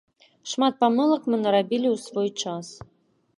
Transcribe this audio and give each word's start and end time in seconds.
Шмат 0.53 0.77
памылак 0.81 1.23
мы 1.33 1.39
нарабілі 1.43 1.87
ў 1.95 2.01
свой 2.07 2.29
час. 2.41 2.73